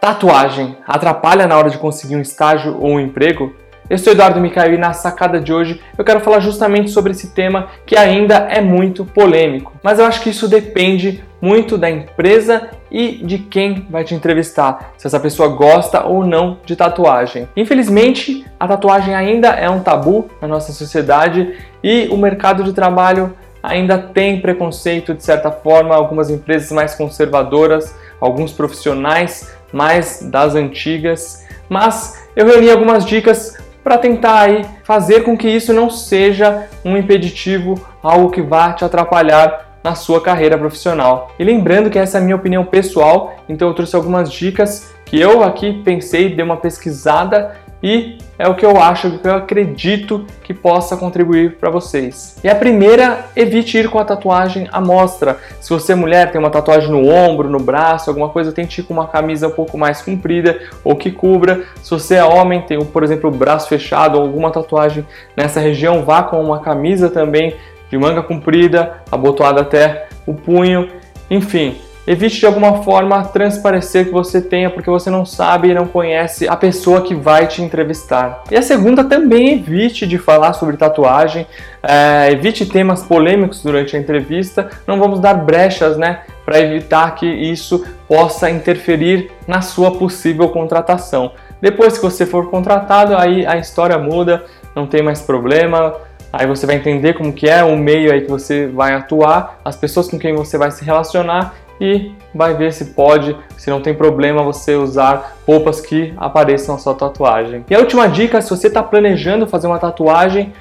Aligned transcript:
Tatuagem 0.00 0.78
atrapalha 0.86 1.46
na 1.46 1.58
hora 1.58 1.68
de 1.68 1.76
conseguir 1.76 2.16
um 2.16 2.22
estágio 2.22 2.74
ou 2.80 2.92
um 2.92 3.00
emprego? 3.00 3.54
Eu 3.88 3.98
sou 3.98 4.14
Eduardo 4.14 4.40
Micael 4.40 4.72
e 4.72 4.78
na 4.78 4.94
sacada 4.94 5.38
de 5.38 5.52
hoje 5.52 5.78
eu 5.98 6.02
quero 6.02 6.20
falar 6.20 6.40
justamente 6.40 6.90
sobre 6.90 7.12
esse 7.12 7.34
tema 7.34 7.68
que 7.84 7.94
ainda 7.94 8.36
é 8.36 8.62
muito 8.62 9.04
polêmico. 9.04 9.74
Mas 9.82 9.98
eu 9.98 10.06
acho 10.06 10.22
que 10.22 10.30
isso 10.30 10.48
depende 10.48 11.22
muito 11.38 11.76
da 11.76 11.90
empresa 11.90 12.70
e 12.90 13.20
de 13.22 13.40
quem 13.40 13.86
vai 13.90 14.02
te 14.02 14.14
entrevistar, 14.14 14.94
se 14.96 15.06
essa 15.06 15.20
pessoa 15.20 15.50
gosta 15.50 16.02
ou 16.06 16.24
não 16.24 16.56
de 16.64 16.74
tatuagem. 16.76 17.46
Infelizmente, 17.54 18.46
a 18.58 18.66
tatuagem 18.66 19.14
ainda 19.14 19.48
é 19.48 19.68
um 19.68 19.80
tabu 19.80 20.30
na 20.40 20.48
nossa 20.48 20.72
sociedade 20.72 21.58
e 21.84 22.08
o 22.10 22.16
mercado 22.16 22.64
de 22.64 22.72
trabalho 22.72 23.34
ainda 23.62 23.98
tem 23.98 24.40
preconceito 24.40 25.12
de 25.12 25.22
certa 25.22 25.50
forma, 25.50 25.94
algumas 25.94 26.30
empresas 26.30 26.72
mais 26.72 26.94
conservadoras, 26.94 27.94
alguns 28.18 28.52
profissionais 28.52 29.59
mais 29.72 30.22
das 30.22 30.54
antigas, 30.54 31.46
mas 31.68 32.26
eu 32.34 32.46
reuni 32.46 32.70
algumas 32.70 33.04
dicas 33.04 33.56
para 33.82 33.98
tentar 33.98 34.40
aí 34.40 34.64
fazer 34.84 35.22
com 35.22 35.36
que 35.36 35.48
isso 35.48 35.72
não 35.72 35.88
seja 35.88 36.68
um 36.84 36.96
impeditivo, 36.96 37.80
algo 38.02 38.30
que 38.30 38.42
vá 38.42 38.72
te 38.72 38.84
atrapalhar 38.84 39.78
na 39.82 39.94
sua 39.94 40.20
carreira 40.20 40.58
profissional. 40.58 41.32
E 41.38 41.44
lembrando 41.44 41.88
que 41.88 41.98
essa 41.98 42.18
é 42.18 42.20
a 42.20 42.24
minha 42.24 42.36
opinião 42.36 42.64
pessoal, 42.64 43.36
então 43.48 43.68
eu 43.68 43.74
trouxe 43.74 43.96
algumas 43.96 44.30
dicas 44.30 44.92
que 45.06 45.18
eu 45.18 45.42
aqui 45.42 45.82
pensei, 45.82 46.34
dei 46.34 46.44
uma 46.44 46.56
pesquisada 46.56 47.56
e 47.82 48.18
é 48.38 48.46
o 48.48 48.54
que 48.54 48.64
eu 48.64 48.80
acho, 48.80 49.18
que 49.18 49.26
eu 49.26 49.34
acredito 49.34 50.26
que 50.42 50.52
possa 50.52 50.96
contribuir 50.96 51.56
para 51.56 51.70
vocês. 51.70 52.36
E 52.44 52.48
a 52.48 52.54
primeira, 52.54 53.26
evite 53.34 53.78
ir 53.78 53.88
com 53.88 53.98
a 53.98 54.04
tatuagem 54.04 54.68
à 54.70 54.80
mostra. 54.80 55.38
Se 55.60 55.70
você 55.70 55.92
é 55.92 55.94
mulher, 55.94 56.30
tem 56.30 56.38
uma 56.38 56.50
tatuagem 56.50 56.90
no 56.90 57.08
ombro, 57.08 57.48
no 57.48 57.58
braço, 57.58 58.10
alguma 58.10 58.28
coisa, 58.28 58.52
tente 58.52 58.80
ir 58.80 58.84
com 58.84 58.94
uma 58.94 59.06
camisa 59.06 59.48
um 59.48 59.52
pouco 59.52 59.78
mais 59.78 60.02
comprida 60.02 60.60
ou 60.84 60.94
que 60.96 61.10
cubra. 61.10 61.64
Se 61.82 61.90
você 61.90 62.16
é 62.16 62.24
homem, 62.24 62.62
tem, 62.62 62.82
por 62.84 63.02
exemplo, 63.02 63.30
o 63.30 63.32
braço 63.32 63.68
fechado 63.68 64.16
ou 64.16 64.22
alguma 64.22 64.50
tatuagem 64.50 65.06
nessa 65.36 65.60
região, 65.60 66.02
vá 66.02 66.22
com 66.22 66.42
uma 66.42 66.60
camisa 66.60 67.08
também 67.08 67.56
de 67.90 67.98
manga 67.98 68.22
comprida, 68.22 69.02
abotoada 69.10 69.62
até 69.62 70.06
o 70.26 70.34
punho. 70.34 70.88
Enfim, 71.30 71.76
Evite 72.06 72.40
de 72.40 72.46
alguma 72.46 72.82
forma 72.82 73.22
transparecer 73.24 74.06
que 74.06 74.10
você 74.10 74.40
tenha, 74.40 74.70
porque 74.70 74.88
você 74.88 75.10
não 75.10 75.26
sabe 75.26 75.68
e 75.68 75.74
não 75.74 75.86
conhece 75.86 76.48
a 76.48 76.56
pessoa 76.56 77.02
que 77.02 77.14
vai 77.14 77.46
te 77.46 77.62
entrevistar. 77.62 78.42
E 78.50 78.56
a 78.56 78.62
segunda, 78.62 79.04
também 79.04 79.52
evite 79.52 80.06
de 80.06 80.16
falar 80.16 80.54
sobre 80.54 80.76
tatuagem, 80.76 81.46
é, 81.82 82.32
evite 82.32 82.64
temas 82.64 83.02
polêmicos 83.02 83.62
durante 83.62 83.96
a 83.96 83.98
entrevista. 83.98 84.70
Não 84.86 84.98
vamos 84.98 85.20
dar 85.20 85.34
brechas, 85.34 85.98
né, 85.98 86.20
para 86.44 86.58
evitar 86.58 87.14
que 87.14 87.26
isso 87.26 87.84
possa 88.08 88.50
interferir 88.50 89.30
na 89.46 89.60
sua 89.60 89.92
possível 89.92 90.48
contratação. 90.48 91.32
Depois 91.60 91.98
que 91.98 92.02
você 92.02 92.24
for 92.24 92.50
contratado, 92.50 93.14
aí 93.14 93.46
a 93.46 93.58
história 93.58 93.98
muda, 93.98 94.44
não 94.74 94.86
tem 94.86 95.02
mais 95.02 95.20
problema. 95.20 95.94
Aí 96.32 96.46
você 96.46 96.64
vai 96.64 96.76
entender 96.76 97.14
como 97.14 97.32
que 97.32 97.48
é 97.48 97.62
o 97.62 97.76
meio 97.76 98.12
aí 98.12 98.22
que 98.22 98.30
você 98.30 98.66
vai 98.66 98.94
atuar, 98.94 99.60
as 99.64 99.76
pessoas 99.76 100.08
com 100.08 100.18
quem 100.18 100.32
você 100.32 100.56
vai 100.56 100.70
se 100.70 100.84
relacionar 100.84 101.54
e 101.80 102.12
vai 102.34 102.54
ver 102.54 102.72
se 102.72 102.86
pode, 102.86 103.36
se 103.56 103.70
não 103.70 103.80
tem 103.80 103.94
problema 103.94 104.42
você 104.42 104.74
usar 104.74 105.36
roupas 105.46 105.80
que 105.80 106.12
apareçam 106.16 106.74
na 106.74 106.80
sua 106.80 106.94
tatuagem. 106.94 107.64
E 107.68 107.74
a 107.74 107.78
última 107.78 108.08
dica, 108.08 108.40
se 108.42 108.50
você 108.50 108.66
está 108.66 108.82
planejando 108.82 109.46
fazer 109.46 109.66
uma 109.66 109.78
tatuagem, 109.78 110.52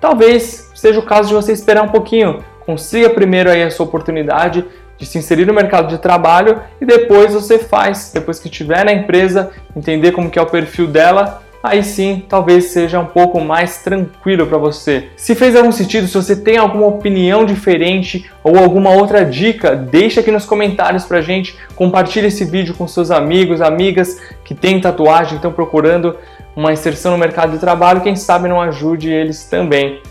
talvez 0.00 0.70
seja 0.74 1.00
o 1.00 1.04
caso 1.04 1.28
de 1.28 1.34
você 1.34 1.52
esperar 1.52 1.82
um 1.82 1.88
pouquinho. 1.88 2.44
Consiga 2.64 3.10
primeiro 3.10 3.50
aí 3.50 3.62
a 3.62 3.70
sua 3.70 3.86
oportunidade 3.86 4.64
de 4.96 5.06
se 5.06 5.18
inserir 5.18 5.46
no 5.46 5.54
mercado 5.54 5.88
de 5.88 5.98
trabalho 5.98 6.60
e 6.80 6.84
depois 6.84 7.32
você 7.32 7.58
faz, 7.58 8.10
depois 8.12 8.38
que 8.38 8.48
estiver 8.48 8.84
na 8.84 8.92
empresa, 8.92 9.50
entender 9.76 10.12
como 10.12 10.30
que 10.30 10.38
é 10.38 10.42
o 10.42 10.46
perfil 10.46 10.86
dela 10.86 11.42
aí 11.62 11.82
sim 11.82 12.24
talvez 12.28 12.66
seja 12.66 13.00
um 13.00 13.06
pouco 13.06 13.40
mais 13.40 13.78
tranquilo 13.82 14.46
para 14.46 14.58
você. 14.58 15.08
Se 15.16 15.34
fez 15.34 15.56
algum 15.56 15.72
sentido, 15.72 16.06
se 16.06 16.14
você 16.14 16.36
tem 16.36 16.56
alguma 16.56 16.86
opinião 16.86 17.44
diferente 17.44 18.30
ou 18.42 18.58
alguma 18.58 18.90
outra 18.90 19.24
dica, 19.24 19.74
deixa 19.74 20.20
aqui 20.20 20.30
nos 20.30 20.44
comentários 20.44 21.04
pra 21.04 21.20
gente. 21.20 21.56
Compartilhe 21.74 22.28
esse 22.28 22.44
vídeo 22.44 22.74
com 22.74 22.86
seus 22.86 23.10
amigos, 23.10 23.60
amigas 23.60 24.20
que 24.44 24.54
têm 24.54 24.80
tatuagem, 24.80 25.36
estão 25.36 25.52
procurando 25.52 26.16
uma 26.54 26.72
inserção 26.72 27.12
no 27.12 27.18
mercado 27.18 27.52
de 27.52 27.58
trabalho, 27.58 28.00
quem 28.00 28.16
sabe 28.16 28.48
não 28.48 28.60
ajude 28.60 29.10
eles 29.10 29.44
também. 29.44 30.02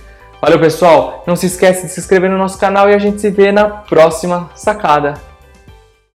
Valeu, 0.42 0.60
pessoal! 0.60 1.24
Não 1.26 1.36
se 1.36 1.48
esqueça 1.48 1.86
de 1.86 1.92
se 1.92 2.00
inscrever 2.00 2.30
no 2.30 2.38
nosso 2.38 2.60
canal 2.60 2.90
e 2.90 2.94
a 2.94 3.00
gente 3.00 3.20
se 3.20 3.30
vê 3.30 3.52
na 3.52 3.66
próxima 3.66 4.50
sacada. 4.56 5.16